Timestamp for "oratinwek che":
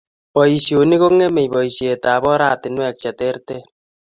2.33-3.11